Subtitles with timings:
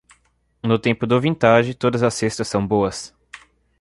[0.63, 3.13] No tempo do vintage, todas as cestas são boas.